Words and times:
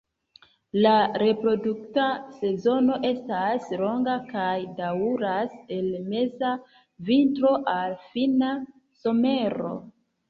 La 0.83 0.93
reprodukta 1.21 2.05
sezono 2.37 2.95
estas 3.09 3.67
longa, 3.81 4.15
kaj 4.31 4.55
daŭras 4.79 5.53
el 5.79 5.93
meza 6.15 6.55
vintro 7.11 7.53
al 7.79 7.95
fina 8.09 8.53
somero. 9.05 9.77